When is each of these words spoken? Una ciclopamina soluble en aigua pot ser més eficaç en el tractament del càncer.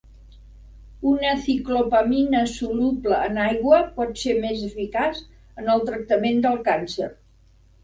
Una 1.09 1.33
ciclopamina 1.43 2.41
soluble 2.53 3.19
en 3.27 3.37
aigua 3.43 3.83
pot 3.99 4.17
ser 4.23 4.35
més 4.49 4.65
eficaç 4.71 5.23
en 5.63 5.73
el 5.77 5.87
tractament 5.93 6.45
del 6.49 6.61
càncer. 6.73 7.15